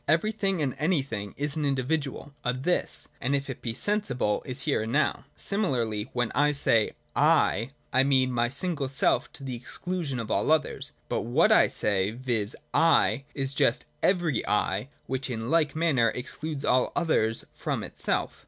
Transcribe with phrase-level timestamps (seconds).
[0.07, 4.81] Everything and anything is an individual, a 'this,' and if it be sensible, is here
[4.81, 5.25] and now.
[5.35, 10.51] Similarly when I say,' I,' I mean my single self to the exclusion of all
[10.51, 12.55] others: but what I say, viz.'
[12.99, 18.39] I,' is just every' I,' which in like manner excludes all others from itself.